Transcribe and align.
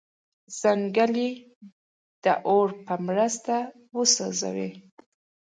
ځنګل 0.59 1.13
یې 1.23 1.31
د 2.23 2.25
اور 2.49 2.69
په 2.85 2.93
مرسته 3.07 3.55
وسوځاوه. 3.95 4.69